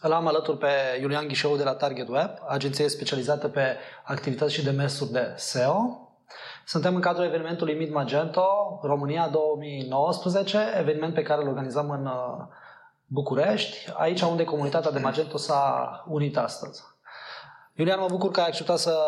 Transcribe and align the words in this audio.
Îl 0.00 0.12
am 0.12 0.26
alături 0.26 0.58
pe 0.58 0.68
Iulian 1.00 1.26
Ghișou 1.26 1.56
de 1.56 1.62
la 1.62 1.74
Target 1.74 2.08
Web, 2.08 2.30
agenție 2.46 2.88
specializată 2.88 3.48
pe 3.48 3.76
activități 4.04 4.52
și 4.52 4.64
demersuri 4.64 5.10
de 5.10 5.32
SEO. 5.36 6.00
Suntem 6.66 6.94
în 6.94 7.00
cadrul 7.00 7.24
evenimentului 7.24 7.74
Mid 7.74 7.92
Magento 7.92 8.78
România 8.82 9.28
2019, 9.28 10.58
eveniment 10.78 11.14
pe 11.14 11.22
care 11.22 11.42
îl 11.42 11.48
organizăm 11.48 11.90
în 11.90 12.06
uh, 12.06 12.46
București, 13.06 13.92
aici 13.96 14.20
unde 14.20 14.44
comunitatea 14.44 14.90
de 14.90 14.98
Magento 14.98 15.36
s-a 15.36 16.04
unit 16.08 16.36
astăzi. 16.36 16.82
Iulian, 17.74 18.00
mă 18.00 18.06
bucur 18.08 18.30
că 18.30 18.40
ai 18.40 18.46
acceptat 18.46 18.78
să 18.78 18.98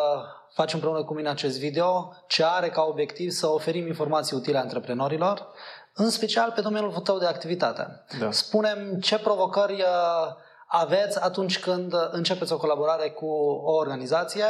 faci 0.53 0.73
împreună 0.73 1.05
cu 1.05 1.15
mine 1.15 1.29
acest 1.29 1.59
video, 1.59 2.13
ce 2.27 2.45
are 2.45 2.69
ca 2.69 2.83
obiectiv 2.83 3.31
să 3.31 3.47
oferim 3.47 3.87
informații 3.87 4.37
utile 4.37 4.59
antreprenorilor, 4.59 5.47
în 5.95 6.11
special 6.11 6.53
pe 6.55 6.61
domeniul 6.61 6.93
tău 6.93 7.19
de 7.19 7.27
activitate. 7.27 8.05
Da. 8.21 8.31
Spunem 8.31 8.99
ce 9.01 9.19
provocări 9.19 9.73
uh, 9.73 10.35
aveți 10.69 11.25
atunci 11.25 11.59
când 11.59 11.93
începeți 12.11 12.53
o 12.53 12.57
colaborare 12.57 13.09
cu 13.11 13.27
o 13.65 13.73
organizație 13.73 14.45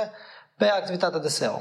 pe 0.56 0.64
activitatea 0.64 1.18
de 1.18 1.28
SEO. 1.28 1.60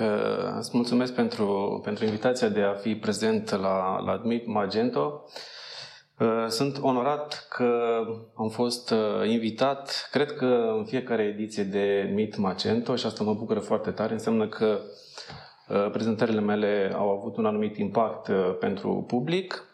Uh, 0.00 0.54
îți 0.58 0.70
mulțumesc 0.72 1.12
pentru, 1.12 1.80
pentru 1.84 2.04
invitația 2.04 2.48
de 2.48 2.62
a 2.62 2.74
fi 2.74 2.94
prezent 2.94 3.50
la, 3.50 3.98
la 3.98 4.12
Admit 4.12 4.46
Magento. 4.46 5.24
Uh, 6.20 6.46
sunt 6.48 6.78
onorat 6.82 7.46
că 7.48 8.00
am 8.34 8.48
fost 8.48 8.90
uh, 8.90 9.28
invitat, 9.28 10.08
cred 10.10 10.32
că 10.32 10.74
în 10.76 10.84
fiecare 10.84 11.22
ediție 11.22 11.62
de 11.62 12.10
Meet 12.14 12.36
Magento 12.36 12.96
și 12.96 13.06
asta 13.06 13.24
mă 13.24 13.34
bucură 13.34 13.60
foarte 13.60 13.90
tare. 13.90 14.12
Înseamnă 14.12 14.48
că 14.48 14.78
uh, 15.68 15.90
prezentările 15.92 16.40
mele 16.40 16.92
au 16.96 17.08
avut 17.08 17.36
un 17.36 17.46
anumit 17.46 17.76
impact 17.76 18.30
pentru 18.58 19.04
public. 19.06 19.64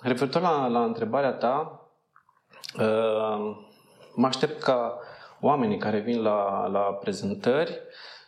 Referitor 0.00 0.42
la, 0.42 0.66
la 0.66 0.84
întrebarea 0.84 1.32
ta, 1.32 1.87
mă 4.14 4.26
aștept 4.26 4.62
ca 4.62 4.98
oamenii 5.40 5.78
care 5.78 5.98
vin 5.98 6.22
la, 6.22 6.66
la 6.66 6.80
prezentări 6.80 7.80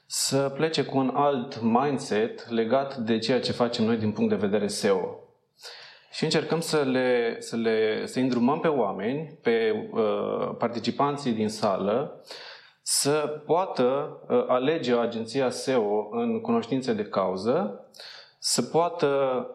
să 0.06 0.52
plece 0.54 0.84
cu 0.84 0.98
un 0.98 1.10
alt 1.14 1.60
mindset 1.60 2.48
legat 2.48 2.96
de 2.96 3.18
ceea 3.18 3.40
ce 3.40 3.52
facem 3.52 3.84
noi 3.84 3.96
din 3.96 4.12
punct 4.12 4.30
de 4.30 4.46
vedere 4.46 4.66
SEO 4.66 5.20
și 6.10 6.24
încercăm 6.24 6.60
să 6.60 6.82
le, 6.82 7.36
să 7.38 7.56
le 7.56 8.06
să 8.06 8.18
îndrumăm 8.18 8.60
pe 8.60 8.68
oameni, 8.68 9.38
pe 9.42 9.88
uh, 9.92 10.54
participanții 10.58 11.32
din 11.32 11.48
sală, 11.48 12.24
să 12.82 13.42
poată 13.46 14.18
uh, 14.28 14.44
alege 14.48 14.94
agenția 14.94 15.50
SEO 15.50 16.08
în 16.10 16.40
cunoștințe 16.40 16.92
de 16.92 17.04
cauză, 17.04 17.84
să 18.42 18.62
poată 18.62 19.06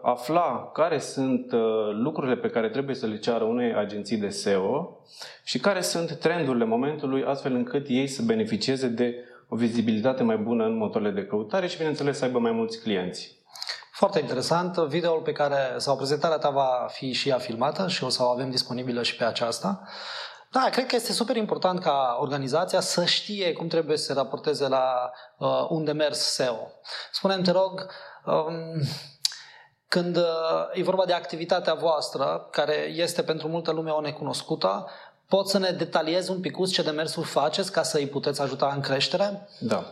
afla 0.01 0.69
care 0.73 0.99
sunt 0.99 1.51
uh, 1.51 1.59
lucrurile 1.91 2.35
pe 2.35 2.49
care 2.49 2.69
trebuie 2.69 2.95
să 2.95 3.05
le 3.05 3.17
ceară 3.17 3.43
unei 3.43 3.73
agenții 3.73 4.17
de 4.17 4.29
SEO 4.29 4.99
și 5.43 5.59
care 5.59 5.81
sunt 5.81 6.11
trendurile 6.15 6.65
momentului, 6.65 7.23
astfel 7.23 7.53
încât 7.53 7.85
ei 7.87 8.07
să 8.07 8.21
beneficieze 8.21 8.87
de 8.87 9.15
o 9.49 9.55
vizibilitate 9.55 10.23
mai 10.23 10.37
bună 10.37 10.65
în 10.65 10.77
motorile 10.77 11.09
de 11.09 11.25
căutare 11.25 11.67
și, 11.67 11.77
bineînțeles, 11.77 12.17
să 12.17 12.25
aibă 12.25 12.39
mai 12.39 12.51
mulți 12.51 12.81
clienți. 12.81 13.43
Foarte 13.91 14.19
interesant. 14.19 14.75
Videoul 14.77 15.21
pe 15.21 15.31
care, 15.31 15.57
sau 15.77 15.95
prezentarea 15.95 16.37
ta 16.37 16.49
va 16.49 16.87
fi 16.89 17.11
și 17.11 17.29
ea 17.29 17.37
filmată 17.37 17.87
și 17.87 18.03
o 18.03 18.09
să 18.09 18.23
o 18.23 18.29
avem 18.29 18.49
disponibilă 18.49 19.03
și 19.03 19.15
pe 19.15 19.23
aceasta. 19.23 19.81
Da, 20.55 20.69
cred 20.69 20.85
că 20.85 20.95
este 20.95 21.11
super 21.11 21.35
important 21.35 21.79
ca 21.79 22.17
organizația 22.19 22.79
să 22.79 23.05
știe 23.05 23.53
cum 23.53 23.67
trebuie 23.67 23.97
să 23.97 24.03
se 24.03 24.13
raporteze 24.13 24.67
la 24.67 25.11
uh, 25.37 25.65
un 25.69 25.83
demers 25.83 26.19
SEO. 26.19 26.71
Spune-mi, 27.11 27.43
te 27.43 27.51
rog, 27.51 27.87
um, 28.25 28.81
când 29.87 30.17
uh, 30.17 30.23
e 30.73 30.83
vorba 30.83 31.05
de 31.05 31.13
activitatea 31.13 31.73
voastră, 31.73 32.47
care 32.51 32.73
este 32.75 33.23
pentru 33.23 33.47
multă 33.47 33.71
lume 33.71 33.91
o 33.91 34.01
necunoscută, 34.01 34.89
poți 35.27 35.51
să 35.51 35.57
ne 35.57 35.69
detaliezi 35.69 36.31
un 36.31 36.39
pic 36.39 36.67
ce 36.71 36.81
demersuri 36.81 37.27
faceți 37.27 37.71
ca 37.71 37.83
să 37.83 37.97
îi 37.97 38.07
puteți 38.07 38.41
ajuta 38.41 38.71
în 38.75 38.81
creștere? 38.81 39.47
Da. 39.59 39.85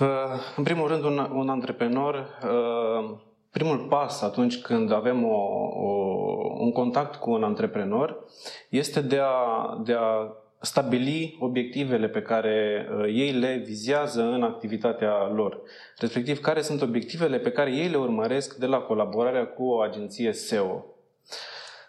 Uh, 0.00 0.06
în 0.56 0.62
primul 0.62 0.88
rând, 0.88 1.04
un, 1.04 1.18
un 1.18 1.48
antreprenor, 1.48 2.38
uh, 2.42 3.18
primul 3.56 3.78
pas 3.78 4.22
atunci 4.22 4.60
când 4.60 4.92
avem 4.92 5.24
o, 5.24 5.36
o, 5.36 5.88
un 6.58 6.72
contact 6.72 7.14
cu 7.14 7.30
un 7.30 7.42
antreprenor 7.42 8.24
este 8.68 9.00
de 9.00 9.18
a, 9.22 9.80
de 9.84 9.92
a 9.92 10.32
stabili 10.60 11.36
obiectivele 11.40 12.08
pe 12.08 12.22
care 12.22 12.88
uh, 12.90 13.04
ei 13.04 13.32
le 13.32 13.62
vizează 13.64 14.22
în 14.22 14.42
activitatea 14.42 15.30
lor. 15.34 15.60
Respectiv, 15.98 16.40
care 16.40 16.60
sunt 16.60 16.82
obiectivele 16.82 17.38
pe 17.38 17.50
care 17.50 17.70
ei 17.70 17.88
le 17.88 17.96
urmăresc 17.96 18.54
de 18.54 18.66
la 18.66 18.78
colaborarea 18.78 19.46
cu 19.46 19.64
o 19.64 19.80
agenție 19.80 20.32
SEO. 20.32 20.84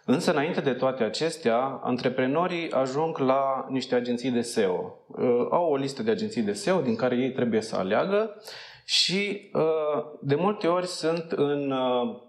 Însă, 0.05 0.31
înainte 0.31 0.61
de 0.61 0.73
toate 0.73 1.03
acestea, 1.03 1.79
antreprenorii 1.83 2.71
ajung 2.71 3.17
la 3.17 3.65
niște 3.69 3.95
agenții 3.95 4.31
de 4.31 4.41
SEO. 4.41 4.99
Uh, 5.07 5.47
au 5.51 5.71
o 5.71 5.75
listă 5.75 6.03
de 6.03 6.11
agenții 6.11 6.41
de 6.41 6.53
SEO 6.53 6.81
din 6.81 6.95
care 6.95 7.15
ei 7.15 7.31
trebuie 7.31 7.61
să 7.61 7.75
aleagă 7.75 8.41
și 8.89 9.49
uh, 9.53 10.03
de 10.21 10.35
multe 10.35 10.67
ori 10.67 10.87
sunt 10.87 11.31
în, 11.31 11.71
uh, 11.71 12.21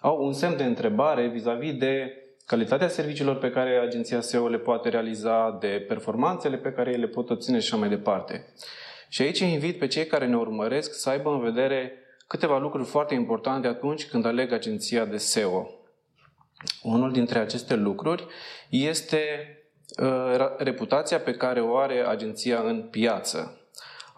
au 0.00 0.24
un 0.24 0.32
semn 0.32 0.56
de 0.56 0.64
întrebare 0.64 1.28
vis-a-vis 1.28 1.74
de 1.74 2.12
calitatea 2.46 2.88
serviciilor 2.88 3.36
pe 3.36 3.50
care 3.50 3.78
agenția 3.78 4.20
SEO 4.20 4.48
le 4.48 4.58
poate 4.58 4.88
realiza, 4.88 5.56
de 5.60 5.84
performanțele 5.88 6.56
pe 6.56 6.72
care 6.72 6.90
ei 6.90 6.98
le 6.98 7.06
pot 7.06 7.30
obține 7.30 7.58
și 7.58 7.66
așa 7.66 7.76
mai 7.76 7.88
departe. 7.88 8.54
Și 9.08 9.22
aici 9.22 9.38
invit 9.38 9.78
pe 9.78 9.86
cei 9.86 10.06
care 10.06 10.26
ne 10.26 10.36
urmăresc 10.36 10.94
să 10.94 11.08
aibă 11.08 11.30
în 11.30 11.40
vedere 11.40 11.92
câteva 12.26 12.58
lucruri 12.58 12.88
foarte 12.88 13.14
importante 13.14 13.66
atunci 13.66 14.06
când 14.06 14.26
aleg 14.26 14.52
agenția 14.52 15.04
de 15.04 15.16
SEO. 15.16 15.70
Unul 16.82 17.12
dintre 17.12 17.38
aceste 17.38 17.74
lucruri 17.74 18.26
este 18.68 19.22
uh, 20.02 20.56
reputația 20.58 21.18
pe 21.18 21.32
care 21.32 21.60
o 21.60 21.76
are 21.76 22.06
agenția 22.06 22.60
în 22.60 22.82
piață. 22.82 23.59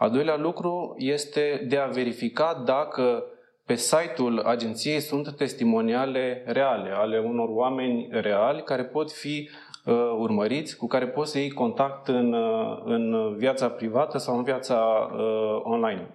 Al 0.02 0.10
doilea 0.10 0.36
lucru 0.36 0.94
este 0.98 1.64
de 1.68 1.76
a 1.76 1.86
verifica 1.86 2.62
dacă 2.64 3.24
pe 3.66 3.74
site-ul 3.74 4.38
agenției 4.38 5.00
sunt 5.00 5.36
testimoniale 5.36 6.42
reale, 6.46 6.90
ale 6.90 7.18
unor 7.18 7.48
oameni 7.48 8.08
reali 8.10 8.62
care 8.62 8.84
pot 8.84 9.12
fi 9.12 9.50
uh, 9.84 9.94
urmăriți, 10.18 10.76
cu 10.76 10.86
care 10.86 11.08
poți 11.08 11.30
să 11.30 11.38
iei 11.38 11.50
contact 11.50 12.08
în, 12.08 12.32
uh, 12.32 12.82
în 12.84 13.34
viața 13.36 13.68
privată 13.68 14.18
sau 14.18 14.36
în 14.36 14.42
viața 14.42 15.10
uh, 15.14 15.60
online. 15.62 16.14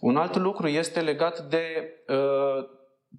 Un 0.00 0.16
alt 0.16 0.36
lucru 0.36 0.66
este 0.66 1.00
legat 1.00 1.40
de 1.40 1.94
uh, 2.08 2.64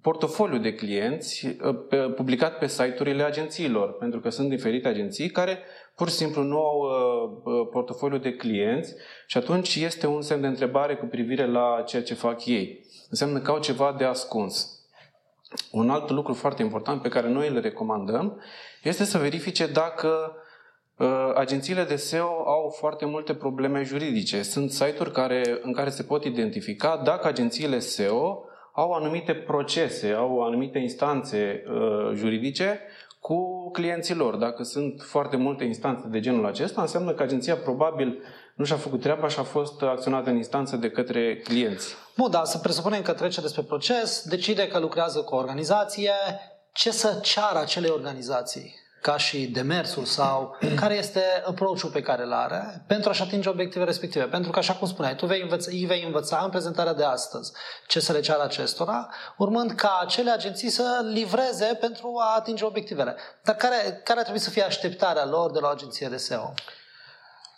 portofoliu 0.02 0.58
de 0.58 0.74
clienți 0.74 1.46
uh, 1.46 2.12
publicat 2.14 2.58
pe 2.58 2.66
site-urile 2.66 3.22
agențiilor, 3.22 3.92
pentru 3.92 4.20
că 4.20 4.28
sunt 4.28 4.48
diferite 4.48 4.88
agenții 4.88 5.30
care 5.30 5.58
pur 5.96 6.08
și 6.08 6.14
simplu 6.14 6.42
nu 6.42 6.58
au 6.58 6.78
uh, 6.78 7.52
uh, 7.54 7.68
portofoliu 7.70 8.18
de 8.18 8.34
clienți 8.34 8.94
și 9.26 9.36
atunci 9.36 9.74
este 9.74 10.06
un 10.06 10.22
semn 10.22 10.40
de 10.40 10.46
întrebare 10.46 10.96
cu 10.96 11.06
privire 11.06 11.46
la 11.46 11.82
ceea 11.86 12.02
ce 12.02 12.14
fac 12.14 12.46
ei. 12.46 12.86
Înseamnă 13.10 13.38
că 13.38 13.50
au 13.50 13.58
ceva 13.58 13.94
de 13.98 14.04
ascuns. 14.04 14.70
Un 15.70 15.90
alt 15.90 16.10
lucru 16.10 16.34
foarte 16.34 16.62
important 16.62 17.02
pe 17.02 17.08
care 17.08 17.28
noi 17.28 17.50
le 17.50 17.60
recomandăm 17.60 18.40
este 18.82 19.04
să 19.04 19.18
verifice 19.18 19.66
dacă 19.66 20.36
agențiile 21.34 21.84
de 21.84 21.96
SEO 21.96 22.42
au 22.46 22.74
foarte 22.78 23.04
multe 23.04 23.34
probleme 23.34 23.82
juridice. 23.82 24.42
Sunt 24.42 24.70
site-uri 24.70 25.12
care, 25.12 25.60
în 25.62 25.72
care 25.72 25.90
se 25.90 26.02
pot 26.02 26.24
identifica 26.24 26.96
dacă 27.04 27.28
agențiile 27.28 27.78
SEO 27.78 28.44
au 28.72 28.92
anumite 28.92 29.34
procese, 29.34 30.12
au 30.12 30.42
anumite 30.42 30.78
instanțe 30.78 31.62
uh, 31.68 32.10
juridice 32.14 32.80
cu 33.26 33.70
clienții 33.70 34.14
lor. 34.14 34.36
Dacă 34.36 34.62
sunt 34.62 35.02
foarte 35.02 35.36
multe 35.36 35.64
instanțe 35.64 36.08
de 36.08 36.20
genul 36.20 36.46
acesta, 36.46 36.80
înseamnă 36.80 37.12
că 37.12 37.22
agenția 37.22 37.56
probabil 37.56 38.22
nu 38.54 38.64
și-a 38.64 38.76
făcut 38.76 39.00
treaba 39.00 39.28
și 39.28 39.38
a 39.38 39.42
fost 39.42 39.82
acționată 39.82 40.30
în 40.30 40.36
instanță 40.36 40.76
de 40.76 40.90
către 40.90 41.36
clienți. 41.36 41.94
Bun, 42.16 42.30
dar 42.30 42.44
să 42.44 42.58
presupunem 42.58 43.02
că 43.02 43.12
trece 43.12 43.40
despre 43.40 43.62
proces, 43.62 44.22
decide 44.28 44.68
că 44.68 44.78
lucrează 44.78 45.20
cu 45.20 45.34
o 45.34 45.38
organizație, 45.38 46.12
ce 46.72 46.90
să 46.90 47.18
ceară 47.22 47.58
acele 47.58 47.88
organizații? 47.88 48.74
Ca 49.06 49.16
și 49.16 49.46
demersul 49.46 50.04
sau 50.04 50.58
care 50.76 50.94
este 50.94 51.22
approach-ul 51.44 51.90
pe 51.90 52.00
care 52.02 52.22
îl 52.22 52.32
are 52.32 52.84
pentru 52.86 53.10
a-și 53.10 53.22
atinge 53.22 53.48
obiectivele 53.48 53.90
respective. 53.90 54.24
Pentru 54.24 54.50
că, 54.50 54.58
așa 54.58 54.74
cum 54.74 54.86
spuneai, 54.86 55.14
tu 55.14 55.26
vei 55.26 55.42
învăța, 55.42 55.70
îi 55.70 55.84
vei 55.86 56.02
învăța 56.04 56.40
în 56.44 56.50
prezentarea 56.50 56.94
de 56.94 57.04
astăzi 57.04 57.52
ce 57.86 58.00
să 58.00 58.12
le 58.12 58.20
ceară 58.20 58.42
acestora, 58.42 59.08
urmând 59.36 59.72
ca 59.72 59.98
acele 60.02 60.30
agenții 60.30 60.68
să 60.68 61.06
livreze 61.12 61.76
pentru 61.80 62.16
a 62.20 62.34
atinge 62.36 62.64
obiectivele. 62.64 63.16
Dar 63.42 63.54
care, 63.54 64.00
care 64.04 64.18
ar 64.18 64.22
trebui 64.22 64.40
să 64.40 64.50
fie 64.50 64.62
așteptarea 64.62 65.24
lor 65.24 65.50
de 65.50 65.58
la 65.60 65.66
o 65.66 65.70
agenție 65.70 66.08
de 66.08 66.16
SEO? 66.16 66.54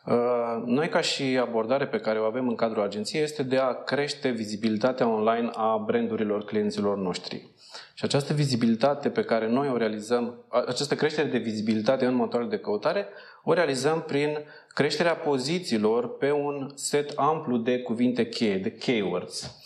Uh, 0.08 0.62
noi, 0.64 0.88
ca 0.88 1.00
și 1.00 1.38
abordare 1.40 1.86
pe 1.86 2.00
care 2.00 2.20
o 2.20 2.24
avem 2.24 2.48
în 2.48 2.54
cadrul 2.54 2.82
agenției, 2.82 3.22
este 3.22 3.42
de 3.42 3.56
a 3.56 3.72
crește 3.72 4.28
vizibilitatea 4.28 5.08
online 5.08 5.50
a 5.54 5.82
brandurilor 5.86 6.44
clienților 6.44 6.96
noștri. 6.96 7.48
Și 7.94 8.04
această 8.04 8.32
vizibilitate 8.32 9.10
pe 9.10 9.22
care 9.22 9.48
noi 9.48 9.68
o 9.68 9.76
realizăm, 9.76 10.44
această 10.48 10.94
creștere 10.94 11.28
de 11.28 11.38
vizibilitate 11.38 12.04
în 12.04 12.14
motoarele 12.14 12.50
de 12.50 12.58
căutare, 12.58 13.06
o 13.44 13.52
realizăm 13.52 14.02
prin 14.06 14.38
creșterea 14.68 15.16
pozițiilor 15.16 16.16
pe 16.16 16.30
un 16.30 16.70
set 16.74 17.12
amplu 17.16 17.56
de 17.56 17.78
cuvinte 17.78 18.26
cheie, 18.26 18.58
de 18.58 18.72
keywords. 18.72 19.56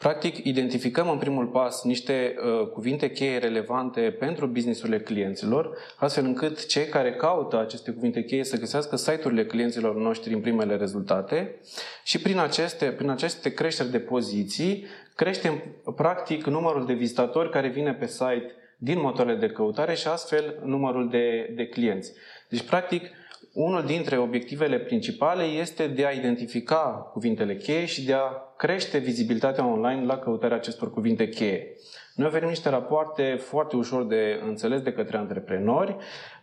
Practic, 0.00 0.44
identificăm 0.44 1.10
în 1.10 1.18
primul 1.18 1.46
pas 1.46 1.84
niște 1.84 2.34
uh, 2.36 2.66
cuvinte 2.66 3.10
cheie 3.10 3.38
relevante 3.38 4.00
pentru 4.00 4.46
businessurile 4.46 5.00
clienților, 5.00 5.76
astfel 5.96 6.24
încât 6.24 6.66
cei 6.66 6.86
care 6.86 7.12
caută 7.12 7.58
aceste 7.58 7.90
cuvinte 7.90 8.24
cheie 8.24 8.44
să 8.44 8.58
găsească 8.58 8.96
site-urile 8.96 9.44
clienților 9.44 9.96
noștri 9.96 10.32
în 10.32 10.40
primele 10.40 10.76
rezultate 10.76 11.60
și 12.04 12.20
prin 12.20 12.38
aceste, 12.38 12.86
prin 12.86 13.10
aceste 13.10 13.54
creșteri 13.54 13.90
de 13.90 13.98
poziții 13.98 14.86
creștem 15.14 15.62
practic 15.96 16.46
numărul 16.46 16.86
de 16.86 16.92
vizitatori 16.92 17.50
care 17.50 17.68
vine 17.68 17.94
pe 17.94 18.06
site 18.06 18.54
din 18.78 19.00
motoarele 19.00 19.38
de 19.38 19.48
căutare 19.48 19.94
și 19.94 20.06
astfel 20.06 20.60
numărul 20.64 21.10
de, 21.10 21.52
de 21.56 21.66
clienți. 21.66 22.12
Deci, 22.48 22.62
practic, 22.62 23.10
unul 23.52 23.84
dintre 23.84 24.18
obiectivele 24.18 24.78
principale 24.78 25.42
este 25.42 25.86
de 25.86 26.06
a 26.06 26.10
identifica 26.10 27.10
cuvintele 27.12 27.56
cheie 27.56 27.84
și 27.84 28.04
de 28.04 28.12
a 28.12 28.54
crește 28.56 28.98
vizibilitatea 28.98 29.66
online 29.66 30.04
la 30.04 30.18
căutarea 30.18 30.56
acestor 30.56 30.92
cuvinte 30.92 31.28
cheie. 31.28 31.66
Noi 32.14 32.28
oferim 32.28 32.48
niște 32.48 32.68
rapoarte 32.68 33.36
foarte 33.38 33.76
ușor 33.76 34.06
de 34.06 34.40
înțeles 34.46 34.80
de 34.80 34.92
către 34.92 35.16
antreprenori, 35.16 35.96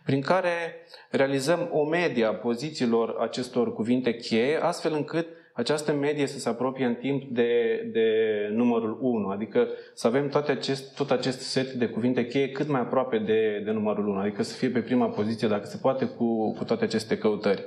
prin 0.04 0.20
care 0.20 0.84
realizăm 1.10 1.68
o 1.72 1.84
medie 1.84 2.24
a 2.24 2.34
pozițiilor 2.34 3.16
acestor 3.20 3.74
cuvinte 3.74 4.14
cheie, 4.14 4.62
astfel 4.62 4.92
încât 4.92 5.26
această 5.58 5.92
medie 5.92 6.26
să 6.26 6.38
se 6.38 6.48
apropie 6.48 6.84
în 6.84 6.94
timp 6.94 7.22
de, 7.22 7.82
de 7.92 8.08
numărul 8.52 8.98
1, 9.00 9.28
adică 9.28 9.68
să 9.94 10.06
avem 10.06 10.28
toate 10.28 10.50
acest, 10.50 10.94
tot 10.94 11.10
acest 11.10 11.40
set 11.40 11.72
de 11.72 11.86
cuvinte 11.88 12.26
cheie 12.26 12.48
cât 12.48 12.68
mai 12.68 12.80
aproape 12.80 13.18
de, 13.18 13.62
de 13.64 13.70
numărul 13.70 14.08
1, 14.08 14.18
adică 14.18 14.42
să 14.42 14.54
fie 14.54 14.68
pe 14.68 14.80
prima 14.80 15.06
poziție, 15.06 15.48
dacă 15.48 15.66
se 15.66 15.78
poate, 15.82 16.04
cu, 16.04 16.52
cu 16.52 16.64
toate 16.64 16.84
aceste 16.84 17.18
căutări. 17.18 17.64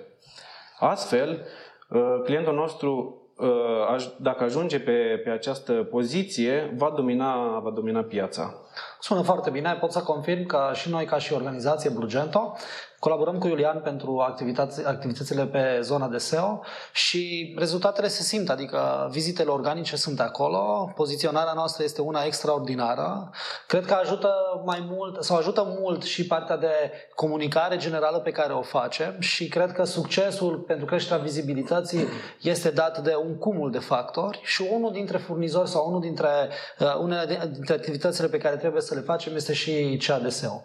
Astfel, 0.80 1.46
uh, 1.90 2.22
clientul 2.24 2.54
nostru, 2.54 3.22
uh, 3.38 4.12
dacă 4.20 4.44
ajunge 4.44 4.80
pe, 4.80 5.22
pe 5.24 5.30
această 5.30 5.74
poziție, 5.74 6.74
va 6.76 6.94
domina, 6.96 7.60
va 7.60 7.70
domina 7.70 8.04
piața. 8.04 8.54
Sună 9.00 9.22
foarte 9.22 9.50
bine. 9.50 9.78
Pot 9.80 9.92
să 9.92 10.00
confirm 10.00 10.46
că 10.46 10.70
și 10.74 10.90
noi, 10.90 11.06
ca 11.06 11.18
și 11.18 11.34
organizație 11.34 11.90
Blugento, 11.90 12.56
Colaborăm 13.02 13.38
cu 13.38 13.48
Iulian 13.48 13.80
pentru 13.84 14.20
activități, 14.20 14.86
activitățile 14.88 15.46
pe 15.46 15.80
zona 15.82 16.08
de 16.08 16.18
SEO 16.18 16.62
și 16.94 17.54
rezultatele 17.58 18.08
se 18.08 18.22
simt, 18.24 18.50
adică 18.50 19.10
vizitele 19.12 19.50
organice 19.50 19.96
sunt 19.96 20.20
acolo, 20.20 20.92
poziționarea 20.96 21.54
noastră 21.54 21.84
este 21.84 22.02
una 22.02 22.24
extraordinară. 22.24 23.30
Cred 23.68 23.86
că 23.86 23.94
ajută 23.94 24.34
mai 24.66 24.88
mult, 24.90 25.24
sau 25.24 25.38
ajută 25.38 25.76
mult 25.80 26.04
și 26.04 26.28
partea 26.28 26.58
de 26.58 26.72
comunicare 27.16 27.78
generală 27.78 28.18
pe 28.18 28.32
care 28.32 28.54
o 28.54 28.62
facem 28.62 29.16
și 29.20 29.48
cred 29.48 29.72
că 29.72 29.84
succesul 29.84 30.58
pentru 30.58 30.86
creșterea 30.86 31.24
vizibilității 31.24 32.08
este 32.42 32.70
dat 32.70 33.04
de 33.04 33.16
un 33.16 33.38
cumul 33.38 33.72
de 33.72 33.80
factori 33.80 34.42
și 34.44 34.68
unul 34.72 34.92
dintre 34.92 35.18
furnizori 35.18 35.70
sau 35.70 35.88
unul 35.88 36.02
dintre, 36.02 36.30
uh, 36.80 36.96
unele 37.00 37.50
dintre 37.52 37.74
activitățile 37.74 38.28
pe 38.28 38.38
care 38.38 38.56
trebuie 38.56 38.82
să 38.82 38.96
le 38.96 39.02
facem 39.02 39.36
este 39.36 39.54
și 39.54 39.98
cea 39.98 40.20
de 40.20 40.30
SEO. 40.30 40.64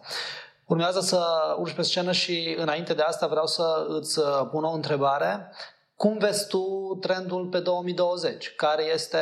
Urmează 0.67 1.01
să 1.01 1.21
urci 1.59 1.75
pe 1.75 1.83
scenă 1.83 2.13
și 2.13 2.55
înainte 2.59 2.95
de 2.95 3.03
asta 3.03 3.27
vreau 3.27 3.47
să 3.47 3.87
îți 3.89 4.19
uh, 4.19 4.25
pun 4.51 4.65
o 4.65 4.73
întrebare. 4.73 5.53
Cum 5.97 6.19
vezi 6.19 6.47
tu 6.49 6.99
trendul 7.01 7.47
pe 7.47 7.59
2020? 7.59 8.55
Care 8.55 8.83
este, 8.93 9.19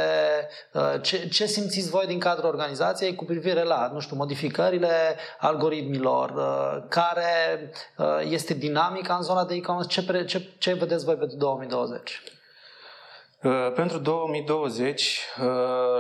uh, 0.72 0.94
ce, 1.02 1.28
ce 1.28 1.46
simțiți 1.46 1.90
voi 1.90 2.06
din 2.06 2.18
cadrul 2.18 2.48
organizației 2.48 3.14
cu 3.14 3.24
privire 3.24 3.62
la, 3.62 3.90
nu 3.92 4.00
știu, 4.00 4.16
modificările 4.16 5.16
algoritmilor? 5.38 6.30
Uh, 6.30 6.84
care 6.88 7.70
este 8.28 8.54
dinamica 8.54 9.14
în 9.14 9.22
zona 9.22 9.44
de 9.44 9.54
e-commerce? 9.54 10.02
Ce, 10.02 10.24
ce, 10.24 10.48
ce 10.58 10.72
vedeți 10.72 11.04
voi 11.04 11.16
pentru 11.16 11.36
2020? 11.36 12.22
Pentru 13.74 13.98
2020 13.98 15.20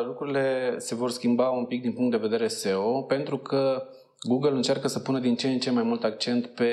lucrurile 0.04 0.74
se 0.78 0.94
vor 0.94 1.10
schimba 1.10 1.48
un 1.50 1.64
pic 1.64 1.82
din 1.82 1.92
punct 1.92 2.10
de 2.10 2.16
vedere 2.16 2.48
SEO 2.48 3.02
pentru 3.02 3.38
că 3.38 3.88
Google 4.26 4.50
încearcă 4.50 4.88
să 4.88 4.98
pună 4.98 5.18
din 5.18 5.36
ce 5.36 5.48
în 5.48 5.58
ce 5.58 5.70
mai 5.70 5.82
mult 5.82 6.04
accent 6.04 6.46
pe, 6.46 6.64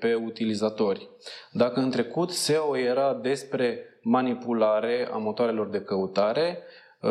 pe 0.00 0.14
utilizatori. 0.14 1.08
Dacă 1.52 1.80
în 1.80 1.90
trecut 1.90 2.30
SEO 2.30 2.76
era 2.76 3.14
despre 3.14 3.78
manipulare 4.02 5.08
a 5.12 5.16
motoarelor 5.16 5.68
de 5.68 5.80
căutare, 5.80 6.58
uh, 7.00 7.10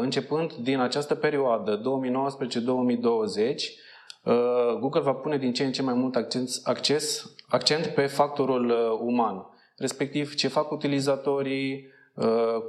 începând 0.00 0.52
din 0.52 0.78
această 0.78 1.14
perioadă, 1.14 1.76
2019-2020, 1.76 3.78
uh, 4.24 4.78
Google 4.80 5.00
va 5.00 5.12
pune 5.12 5.38
din 5.38 5.52
ce 5.52 5.64
în 5.64 5.72
ce 5.72 5.82
mai 5.82 5.94
mult 5.94 6.16
accent, 6.16 6.48
acces, 6.64 7.34
accent 7.48 7.86
pe 7.86 8.06
factorul 8.06 8.70
uh, 8.70 8.98
uman, 9.00 9.46
respectiv 9.76 10.34
ce 10.34 10.48
fac 10.48 10.70
utilizatorii, 10.70 11.94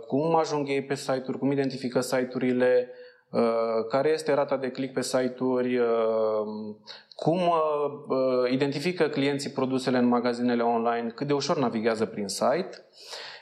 cum 0.07 0.35
ajung 0.35 0.69
ei 0.69 0.83
pe 0.83 0.95
site-uri, 0.95 1.37
cum 1.37 1.51
identifică 1.51 1.99
site-urile, 1.99 2.89
Uh, 2.89 3.06
care 3.89 4.09
este 4.09 4.33
rata 4.33 4.57
de 4.57 4.69
click 4.69 4.93
pe 4.93 5.01
site-uri, 5.01 5.77
uh, 5.77 5.85
cum 7.15 7.39
uh, 7.39 8.51
identifică 8.51 9.07
clienții 9.07 9.49
produsele 9.49 9.97
în 9.97 10.07
magazinele 10.07 10.63
online, 10.63 11.11
cât 11.15 11.27
de 11.27 11.33
ușor 11.33 11.57
navighează 11.57 12.05
prin 12.05 12.27
site. 12.27 12.69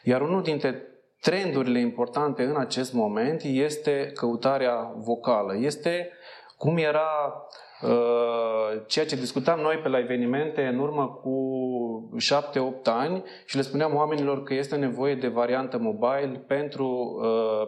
Iar 0.03 0.21
unul 0.21 0.41
dintre 0.41 0.81
trendurile 1.21 1.79
importante 1.79 2.43
în 2.43 2.55
acest 2.57 2.93
moment 2.93 3.41
este 3.43 4.11
căutarea 4.13 4.93
vocală. 4.95 5.57
Este 5.57 6.09
cum 6.57 6.77
era 6.77 7.39
ceea 8.87 9.05
ce 9.05 9.15
discutam 9.15 9.59
noi 9.59 9.75
pe 9.75 9.89
la 9.89 9.99
evenimente 9.99 10.65
în 10.65 10.79
urmă 10.79 11.07
cu 11.07 12.17
7-8 12.81 12.83
ani 12.83 13.23
și 13.45 13.55
le 13.55 13.61
spuneam 13.61 13.95
oamenilor 13.95 14.43
că 14.43 14.53
este 14.53 14.75
nevoie 14.75 15.15
de 15.15 15.27
variantă 15.27 15.77
mobile 15.77 16.43
pentru, 16.47 17.19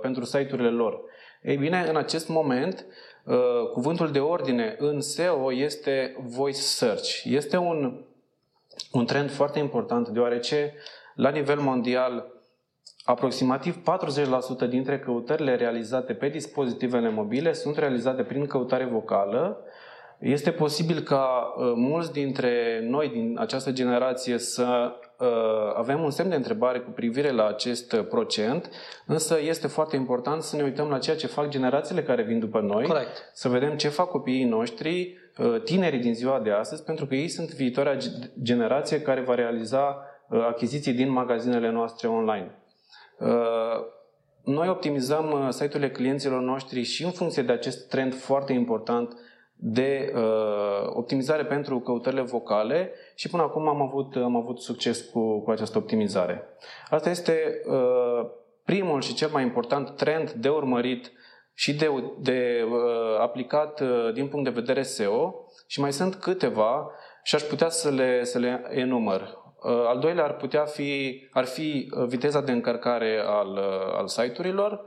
pentru 0.02 0.24
site-urile 0.24 0.70
lor. 0.70 1.02
Ei 1.42 1.58
bine, 1.58 1.86
în 1.90 1.96
acest 1.96 2.28
moment, 2.28 2.86
uh, 3.24 3.36
cuvântul 3.74 4.12
de 4.12 4.20
ordine 4.20 4.76
în 4.80 5.02
SEO 5.02 5.54
este 5.54 6.16
voice 6.20 6.60
search. 6.60 7.24
Este 7.24 7.58
un, 7.58 8.06
un 8.92 9.06
trend 9.06 9.32
foarte 9.32 9.60
important, 9.60 10.08
deoarece 10.08 10.74
la 11.16 11.30
nivel 11.30 11.60
mondial 11.60 12.36
aproximativ 13.06 13.78
40% 14.66 14.70
dintre 14.70 15.00
căutările 15.00 15.56
realizate 15.56 16.14
pe 16.14 16.30
dispozitivele 16.30 17.10
mobile 17.10 17.54
sunt 17.54 17.78
realizate 17.78 18.24
prin 18.24 18.46
căutare 18.46 18.86
vocală. 18.86 19.64
Este 20.20 20.52
posibil 20.52 21.00
ca 21.00 21.54
uh, 21.58 21.74
mulți 21.76 22.12
dintre 22.12 22.82
noi 22.84 23.10
din 23.10 23.38
această 23.40 23.72
generație 23.72 24.38
să 24.38 24.96
Uh, 25.20 25.74
avem 25.76 26.04
un 26.04 26.10
semn 26.10 26.30
de 26.30 26.36
întrebare 26.36 26.80
cu 26.80 26.90
privire 26.90 27.32
la 27.32 27.48
acest 27.48 27.96
procent, 27.96 28.70
însă 29.06 29.40
este 29.42 29.68
foarte 29.68 29.96
important 29.96 30.42
să 30.42 30.56
ne 30.56 30.64
uităm 30.64 30.90
la 30.90 30.98
ceea 30.98 31.16
ce 31.16 31.28
fac 31.28 31.48
generațiile 31.48 32.04
care 32.04 32.24
vin 32.24 32.40
după 32.40 32.60
noi, 32.60 32.86
Correct. 32.86 33.32
să 33.34 33.50
vedem 33.50 33.78
ce 33.78 33.88
fac 33.88 34.10
copiii 34.10 34.44
noștri, 34.44 35.18
uh, 35.38 35.62
tinerii 35.64 36.00
din 36.00 36.14
ziua 36.14 36.40
de 36.40 36.52
astăzi, 36.52 36.84
pentru 36.84 37.06
că 37.06 37.16
ei 37.16 37.28
sunt 37.28 37.54
viitoarea 37.54 37.98
generație 38.42 39.02
care 39.02 39.22
va 39.22 39.36
realiza 39.36 39.98
uh, 40.30 40.46
achiziții 40.46 40.94
din 40.94 41.10
magazinele 41.10 41.72
noastre 41.72 42.08
online. 42.08 42.52
Noi 44.44 44.70
optimizăm 44.70 45.48
site-urile 45.50 45.92
clienților 45.92 46.42
noștri 46.42 46.84
și 46.84 47.04
în 47.04 47.12
funcție 47.12 47.44
de 47.44 47.52
acest 47.52 47.90
trend 47.90 48.16
foarte 48.16 48.54
important 48.54 49.18
de 49.60 50.14
uh, 50.16 50.90
optimizare 50.94 51.46
pentru 51.46 51.80
căutările 51.80 52.22
vocale 52.22 52.92
și 53.16 53.30
până 53.30 53.44
acum 53.44 53.68
am 53.68 53.82
avut, 53.82 54.16
am 54.16 54.36
avut 54.36 54.62
succes 54.62 55.02
cu, 55.02 55.42
cu 55.42 55.52
această 55.52 55.78
optimizare. 55.78 56.44
Asta 56.90 57.10
este 57.10 57.62
uh, 57.68 58.30
primul 58.66 59.02
și 59.02 59.14
cel 59.14 59.30
mai 59.32 59.44
important 59.44 59.96
trend 59.96 60.32
de 60.32 60.50
urmărit 60.50 61.12
și 61.54 61.76
de, 61.76 61.90
de 62.20 62.66
uh, 62.72 63.20
aplicat 63.20 63.80
uh, 63.80 64.14
din 64.14 64.28
punct 64.28 64.46
de 64.46 64.60
vedere 64.60 64.82
SEO 64.82 65.46
și 65.68 65.80
mai 65.80 65.94
sunt 65.94 66.16
câteva 66.16 66.92
și 67.24 67.36
aș 67.36 67.42
putea 67.42 67.70
să 67.70 67.90
le, 67.90 68.24
să 68.24 68.40
le 68.40 68.68
enumăr. 68.70 69.22
Uh, 69.64 69.86
al 69.88 70.00
doilea 70.00 70.24
ar 70.24 70.36
putea 70.36 70.66
fi, 70.66 71.22
ar 71.32 71.46
fi 71.46 71.92
uh, 71.92 72.08
viteza 72.08 72.42
de 72.42 72.52
încărcare 72.52 73.24
al, 73.26 73.52
uh, 73.52 73.98
al 73.98 74.08
site-urilor, 74.08 74.82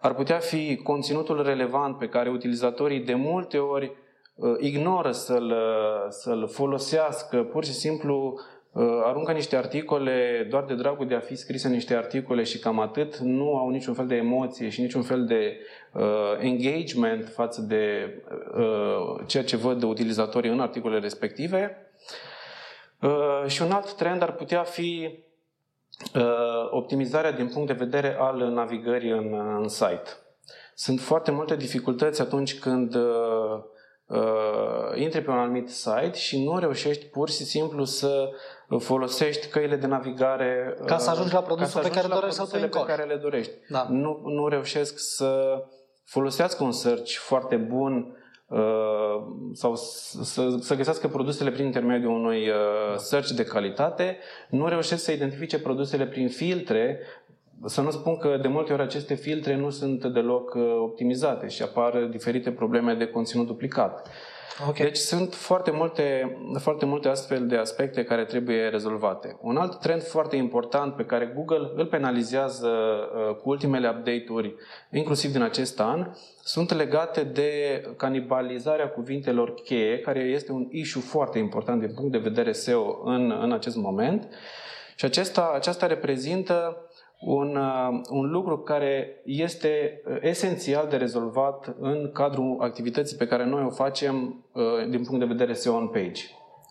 ar 0.00 0.14
putea 0.14 0.38
fi 0.38 0.76
conținutul 0.76 1.42
relevant 1.42 1.98
pe 1.98 2.08
care 2.08 2.30
utilizatorii 2.30 3.00
de 3.00 3.14
multe 3.14 3.58
ori 3.58 3.92
ignoră 4.58 5.12
să-l, 5.12 5.54
să-l 6.08 6.48
folosească, 6.48 7.42
pur 7.42 7.64
și 7.64 7.72
simplu 7.72 8.40
aruncă 9.04 9.32
niște 9.32 9.56
articole 9.56 10.46
doar 10.50 10.64
de 10.64 10.74
dragul 10.74 11.06
de 11.06 11.14
a 11.14 11.20
fi 11.20 11.36
scrise 11.36 11.68
niște 11.68 11.94
articole 11.94 12.42
și 12.42 12.58
cam 12.58 12.80
atât, 12.80 13.16
nu 13.16 13.56
au 13.56 13.68
niciun 13.68 13.94
fel 13.94 14.06
de 14.06 14.14
emoție 14.14 14.68
și 14.68 14.80
niciun 14.80 15.02
fel 15.02 15.24
de 15.24 15.58
uh, 15.92 16.02
engagement 16.40 17.28
față 17.28 17.60
de 17.60 18.14
uh, 18.56 19.20
ceea 19.26 19.44
ce 19.44 19.56
văd 19.56 19.80
de 19.80 19.86
utilizatorii 19.86 20.50
în 20.50 20.60
articolele 20.60 21.00
respective. 21.00 21.76
Uh, 23.00 23.44
și 23.46 23.62
un 23.62 23.70
alt 23.70 23.92
trend 23.92 24.22
ar 24.22 24.32
putea 24.32 24.62
fi 24.62 25.08
uh, 25.10 25.18
optimizarea 26.70 27.32
din 27.32 27.48
punct 27.48 27.66
de 27.66 27.84
vedere 27.84 28.16
al 28.18 28.36
navigării 28.36 29.10
în, 29.10 29.56
în 29.60 29.68
site. 29.68 30.10
Sunt 30.74 31.00
foarte 31.00 31.30
multe 31.30 31.56
dificultăți 31.56 32.20
atunci 32.20 32.58
când 32.58 32.94
uh, 32.94 33.62
uh, 34.06 35.00
intri 35.00 35.22
pe 35.22 35.30
un 35.30 35.38
anumit 35.38 35.68
site 35.68 36.12
și 36.14 36.44
nu 36.44 36.58
reușești 36.58 37.06
pur 37.06 37.30
și 37.30 37.44
simplu 37.44 37.84
să 37.84 38.30
folosești 38.78 39.48
căile 39.48 39.76
de 39.76 39.86
navigare 39.86 40.78
ca 40.86 40.98
să 40.98 41.10
ajungi 41.10 41.32
la 41.32 41.42
produsul 41.42 41.80
pe 41.80 41.90
care 41.90 42.06
dorești 42.06 42.34
să 42.34 42.58
pe 42.58 42.82
care 42.86 43.04
le 43.04 43.16
dorești. 43.16 43.52
Da. 43.68 43.86
Nu, 43.90 44.20
nu 44.24 44.48
reușesc 44.48 44.94
să 44.98 45.62
folosească 46.04 46.64
un 46.64 46.72
search 46.72 47.12
foarte 47.12 47.56
bun 47.56 47.92
Uh, 48.02 48.26
sau 49.52 49.76
să, 49.76 50.56
să 50.60 50.74
găsească 50.74 51.08
produsele 51.08 51.50
prin 51.50 51.64
intermediul 51.64 52.12
unui 52.12 52.48
uh, 52.48 52.54
search 52.96 53.28
de 53.28 53.44
calitate, 53.44 54.18
nu 54.48 54.68
reușesc 54.68 55.04
să 55.04 55.12
identifice 55.12 55.60
produsele 55.60 56.06
prin 56.06 56.28
filtre, 56.28 57.00
să 57.64 57.80
nu 57.80 57.90
spun 57.90 58.16
că 58.16 58.38
de 58.42 58.48
multe 58.48 58.72
ori 58.72 58.82
aceste 58.82 59.14
filtre 59.14 59.56
nu 59.56 59.70
sunt 59.70 60.04
deloc 60.04 60.54
uh, 60.54 60.62
optimizate 60.80 61.48
și 61.48 61.62
apar 61.62 62.04
diferite 62.10 62.50
probleme 62.52 62.94
de 62.94 63.06
conținut 63.06 63.46
duplicat. 63.46 64.08
Okay. 64.68 64.86
Deci 64.86 64.96
sunt 64.96 65.34
foarte 65.34 65.70
multe, 65.70 66.36
foarte 66.58 66.84
multe 66.84 67.08
astfel 67.08 67.46
de 67.46 67.56
aspecte 67.56 68.04
care 68.04 68.24
trebuie 68.24 68.68
rezolvate. 68.68 69.38
Un 69.40 69.56
alt 69.56 69.80
trend 69.80 70.02
foarte 70.02 70.36
important 70.36 70.94
pe 70.94 71.04
care 71.04 71.32
Google 71.34 71.70
îl 71.74 71.86
penalizează 71.86 72.68
uh, 72.68 73.34
cu 73.34 73.48
ultimele 73.48 73.88
update-uri, 73.88 74.54
inclusiv 74.90 75.32
din 75.32 75.42
acest 75.42 75.80
an, 75.80 76.10
sunt 76.42 76.74
legate 76.74 77.22
de 77.22 77.82
canibalizarea 77.96 78.88
cuvintelor 78.88 79.54
cheie, 79.54 79.98
care 79.98 80.20
este 80.20 80.52
un 80.52 80.66
issue 80.70 81.00
foarte 81.00 81.38
important 81.38 81.80
din 81.80 81.94
punct 81.94 82.12
de 82.12 82.18
vedere 82.18 82.52
SEO 82.52 83.02
în, 83.04 83.38
în 83.42 83.52
acest 83.52 83.76
moment. 83.76 84.28
Și 84.96 85.04
acesta, 85.04 85.52
aceasta 85.54 85.86
reprezintă 85.86 86.87
un, 87.20 87.56
uh, 87.56 88.00
un 88.10 88.30
lucru 88.30 88.58
care 88.58 89.20
este 89.24 90.02
uh, 90.06 90.18
esențial 90.20 90.86
de 90.88 90.96
rezolvat 90.96 91.76
în 91.80 92.10
cadrul 92.12 92.56
activității 92.60 93.16
pe 93.16 93.26
care 93.26 93.44
noi 93.44 93.62
o 93.64 93.70
facem 93.70 94.44
uh, 94.52 94.62
din 94.88 95.02
punct 95.02 95.18
de 95.18 95.34
vedere 95.34 95.52
SEO 95.52 95.74
on 95.74 95.88
page. 95.88 96.22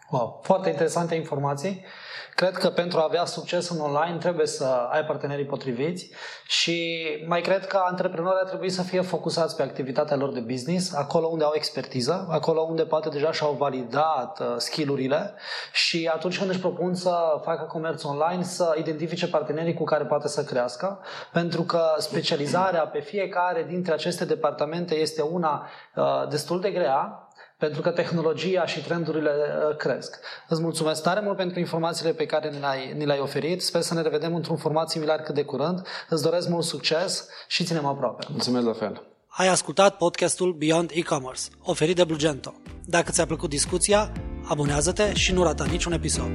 Wow, 0.10 0.40
foarte 0.44 0.70
interesante 0.70 1.16
informații. 1.16 1.86
Cred 2.36 2.58
că 2.58 2.70
pentru 2.70 3.00
a 3.00 3.04
avea 3.04 3.26
succes 3.26 3.70
în 3.70 3.80
online 3.80 4.18
trebuie 4.20 4.46
să 4.46 4.66
ai 4.66 5.06
partenerii 5.06 5.46
potriviți 5.46 6.12
și 6.48 7.08
mai 7.26 7.42
cred 7.42 7.68
că 7.68 7.82
antreprenorii 7.86 8.40
ar 8.42 8.48
trebui 8.48 8.70
să 8.70 8.82
fie 8.82 9.02
focusați 9.02 9.56
pe 9.56 9.62
activitatea 9.62 10.16
lor 10.16 10.32
de 10.32 10.40
business, 10.40 10.94
acolo 10.94 11.28
unde 11.28 11.44
au 11.44 11.52
expertiză, 11.56 12.28
acolo 12.30 12.62
unde 12.62 12.84
poate 12.84 13.10
deja 13.10 13.32
și-au 13.32 13.54
validat 13.54 14.40
uh, 14.40 14.56
skillurile 14.58 15.34
și 15.74 16.10
atunci 16.14 16.38
când 16.38 16.50
își 16.50 16.60
propun 16.60 16.96
să 16.96 17.16
facă 17.44 17.64
comerț 17.64 18.04
online, 18.04 18.44
să 18.44 18.76
identifice 18.78 19.28
partenerii 19.28 19.74
cu 19.74 19.84
care 19.84 20.04
poate 20.04 20.28
să 20.28 20.44
crească, 20.44 21.00
pentru 21.32 21.62
că 21.62 21.82
specializarea 21.98 22.88
pe 22.88 23.00
fiecare 23.00 23.64
dintre 23.64 23.94
aceste 23.94 24.26
departamente 24.26 24.96
este 24.96 25.22
una 25.22 25.68
uh, 25.96 26.28
destul 26.30 26.62
de 26.62 26.72
grea, 26.72 27.27
pentru 27.58 27.82
că 27.82 27.90
tehnologia 27.90 28.66
și 28.66 28.84
trendurile 28.84 29.32
uh, 29.32 29.76
cresc. 29.76 30.20
Îți 30.48 30.62
mulțumesc 30.62 31.04
tare 31.04 31.20
mult 31.20 31.38
pentru 31.38 31.60
informațiile 31.60 32.12
pe 32.12 32.26
care 32.26 32.50
ni 32.50 32.60
le-ai, 32.60 32.94
ni 32.98 33.06
le-ai 33.06 33.20
oferit. 33.20 33.62
Sper 33.64 33.82
să 33.82 33.94
ne 33.94 34.02
revedem 34.02 34.36
într-un 34.36 34.58
format 34.58 34.90
similar 34.90 35.20
cât 35.20 35.36
de 35.36 35.44
curând. 35.44 35.88
Îți 36.10 36.24
doresc 36.24 36.48
mult 36.48 36.64
succes 36.64 37.28
și 37.48 37.64
ținem 37.64 37.86
aproape. 37.86 38.26
Mulțumesc 38.30 38.66
la 38.66 38.74
fel. 38.74 39.04
Ai 39.28 39.48
ascultat 39.48 39.98
podcastul 39.98 40.54
Beyond 40.54 40.92
E-Commerce, 40.94 41.42
oferit 41.64 41.96
de 41.96 42.04
Blugento. 42.04 42.54
Dacă 42.86 43.12
ți-a 43.12 43.26
plăcut 43.26 43.50
discuția, 43.50 44.12
abonează-te 44.48 45.14
și 45.14 45.34
nu 45.34 45.44
rata 45.44 45.66
niciun 45.66 45.92
episod. 45.92 46.32